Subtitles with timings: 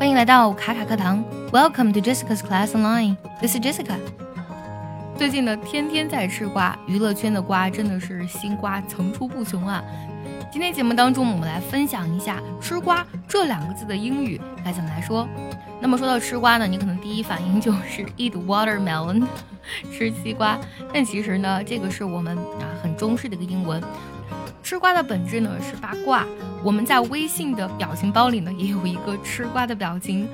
[0.00, 3.18] 欢迎来到卡卡课堂，Welcome to Jessica's Class Online。
[3.38, 3.98] This is Jessica。
[5.18, 9.84] 最近呢，天天在吃瓜，娱乐圈的瓜真的是新瓜层出不穷啊。
[10.50, 15.28] 今天节目当中，我们来分享一下“吃瓜”这两个字的英语该怎么来说。
[15.82, 19.26] 那么说到吃瓜呢，你可能第一反应就是 eat watermelon，
[19.92, 20.58] 吃西瓜。
[20.92, 23.82] 但其实呢，这个是我们啊很中式的一个英文。
[24.62, 26.24] 吃瓜的本质呢是八卦。
[26.62, 30.28] 我们在微信的表情包里呢也有一个吃瓜的表情。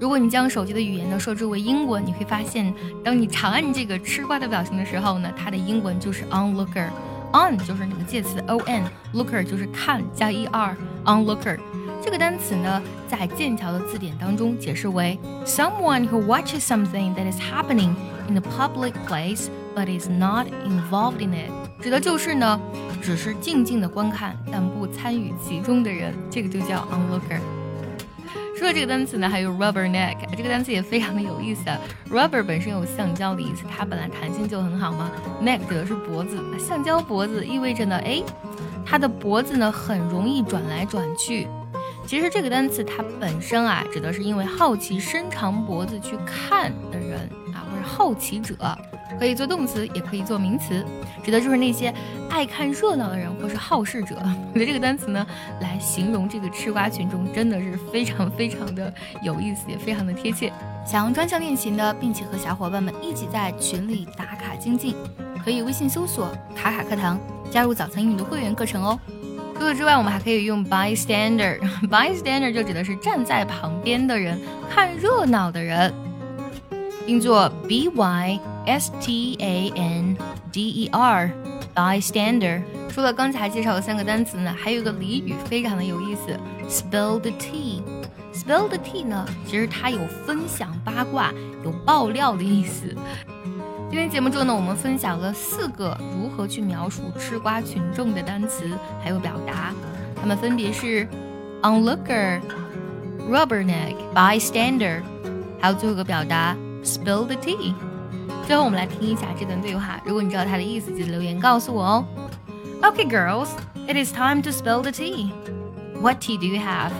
[0.00, 2.72] 如果你将手机的语言呢设置为英文，你会发现，
[3.04, 6.88] 当你长按这个吃瓜的表情的时候呢，它的英文就是 onlooker。
[7.30, 11.58] on 就是那个介词 on，looker 就是看加 er onlooker。
[12.02, 17.94] 这个单词呢在剑桥的字典当中解释为 someone who watches something that is happening
[18.28, 21.50] in a public place but is not involved in it。
[21.82, 22.60] 指的就是呢，
[23.02, 27.40] 只是静静的观看，但不参与其中的人，这个就叫 onlooker。
[28.56, 31.70] 说到这个单词呢，还有 rubber neck，这个单词也非常的有意思。
[31.70, 31.78] 啊
[32.10, 35.10] rubber 本身有橡胶的意思，它本来弹性就很好嘛。
[35.40, 38.20] neck 指的是脖子，橡胶脖子意味着呢，哎，
[38.84, 41.46] 它的脖子呢很容易转来转去。
[42.04, 47.30] 其实这个单词它本身啊，指的是因为好奇伸长脖子去看的人，
[47.70, 48.56] 或者好奇者。
[49.18, 50.84] 可以做动词，也可以做名词，
[51.24, 51.92] 指的就是那些
[52.30, 54.14] 爱看热闹的人或是好事者。
[54.54, 55.26] 我觉得这个单词呢，
[55.60, 60.52] 来形容这个吃瓜群众，真的是非常非常的有意思，也非常的贴切。
[60.86, 64.94] 想要专项练习呢，并且和小伙伴们一起在群里打卡精进，
[65.44, 67.18] 可以微信搜索“卡卡课堂”，
[67.50, 69.00] 加入早餐英语的会员课程哦。
[69.54, 74.38] 除此之外，我们还可以用 bystander，bystander 就指的是站在旁边的人，
[74.70, 75.92] 看热闹的人。
[77.08, 80.14] 并作 b y s t a n
[80.52, 81.32] d e r
[81.74, 82.60] bystander。
[82.90, 86.38] 除了刚才介绍的三个单词呢，还有一个俚语非常的有意思
[86.68, 87.80] ，spill the tea。
[88.34, 91.32] spill the tea 呢，其实它有分享八卦、
[91.64, 92.94] 有爆料的意思。
[93.88, 98.64] 今天节目中呢，我们分享了四个如何去描述吃瓜群众的单词
[99.02, 99.72] 还有表达，
[100.20, 101.08] 它们分别是
[101.62, 102.38] onlooker、
[103.30, 105.00] rubberneck、bystander，
[105.58, 106.54] 还有最后一个表达。
[106.83, 107.73] Spill the tea。
[108.45, 110.01] 最后，我们来听一下这段对话。
[110.05, 112.05] 如果你知道它的意思，记得留言告诉我哦。
[112.81, 113.49] Okay, girls,
[113.87, 115.31] it is time to spill the tea.
[116.01, 116.91] What tea do you have?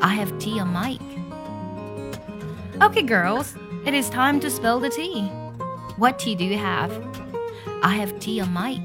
[0.00, 1.00] I have tea on mic.
[2.78, 5.30] Okay, girls, it is time to spill the tea.
[5.96, 6.90] What tea do you have?
[7.82, 8.80] I have tea on mic.